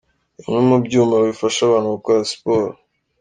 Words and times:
Bimwe 0.41 0.61
mu 0.69 0.77
byuma 0.85 1.15
bifasha 1.27 1.59
abantu 1.63 1.93
gukora 1.95 2.27
Siporo. 2.29 2.73